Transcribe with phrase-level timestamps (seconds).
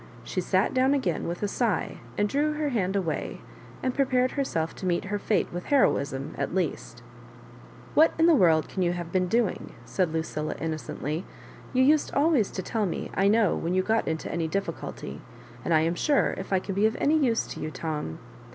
[0.23, 3.39] She sat down again with a sigh, and drew her hand away,
[3.83, 7.03] and prepared herself to meet her fate with heroism at least"
[7.93, 11.23] What in the world can you have been doing?" said Lucilla, innocently;
[11.71, 15.21] "you used always to tell me, I know, when you got into any difficulty;
[15.63, 18.17] and I am sure if I can be of any use to you, Tom